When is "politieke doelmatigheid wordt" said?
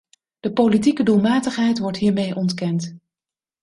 0.53-1.97